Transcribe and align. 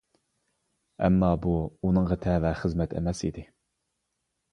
ئەمما 1.07 1.27
بۇ 1.43 1.53
ئۇنىڭغا 1.87 2.17
تەۋە 2.23 2.53
خىزمەت 2.61 2.97
ئەمەس 3.01 3.21
ئىدى. 3.29 3.45